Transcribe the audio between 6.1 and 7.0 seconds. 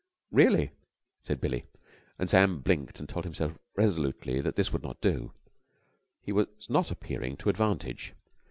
He was not